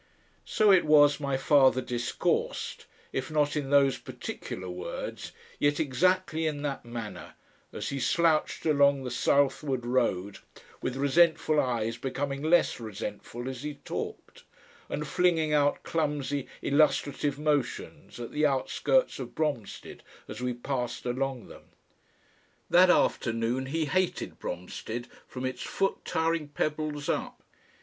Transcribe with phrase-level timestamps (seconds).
[0.45, 6.63] So it was my father discoursed, if not in those particular words, yet exactly in
[6.63, 7.35] that manner,
[7.71, 10.39] as he slouched along the southward road,
[10.81, 14.43] with resentful eyes becoming less resentful as he talked,
[14.89, 21.45] and flinging out clumsy illustrative motions at the outskirts of Bromstead as we passed along
[21.47, 21.65] them.
[22.71, 27.43] That afternoon he hated Bromstead, from its foot tiring pebbles up.